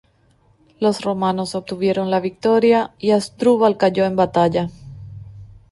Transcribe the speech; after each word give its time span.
Los 0.79 1.01
romanos 1.01 1.53
obtuvieron 1.53 2.09
la 2.09 2.19
victoria 2.19 2.91
y 2.97 3.11
Asdrúbal 3.11 3.77
cayó 3.77 4.03
en 4.03 4.15
batalla. 4.15 4.71